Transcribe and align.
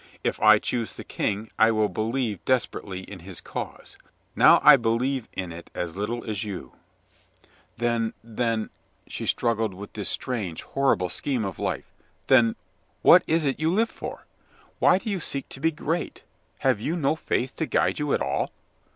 If 0.23 0.39
I 0.41 0.57
choose 0.57 0.93
the 0.93 1.03
King, 1.03 1.51
I 1.59 1.69
will 1.69 1.87
believe 1.87 2.43
desperately 2.43 3.01
in 3.01 3.19
his 3.19 3.39
cause. 3.39 3.97
Now 4.35 4.59
I 4.63 4.75
believe 4.75 5.27
in 5.33 5.51
it 5.51 5.69
as 5.75 5.95
little 5.95 6.27
as 6.27 6.43
you." 6.43 6.73
"Then— 7.77 8.15
then"— 8.23 8.71
she 9.07 9.27
struggled 9.27 9.75
with 9.75 9.93
this 9.93 10.09
strange, 10.09 10.63
horrible 10.63 11.09
scheme 11.09 11.45
of 11.45 11.59
life— 11.59 11.85
"then 12.29 12.55
what 13.03 13.21
is'tyou 13.27 13.71
live 13.71 13.91
for? 13.91 14.25
Why 14.79 14.97
do 14.97 15.07
you 15.07 15.19
seek 15.19 15.47
to 15.49 15.59
be 15.59 15.69
great? 15.69 16.23
Have 16.61 16.81
you 16.81 16.95
no 16.95 17.15
faith 17.15 17.55
to 17.57 17.67
guide 17.67 17.99
you 17.99 18.11
at 18.15 18.23
all 18.23 18.49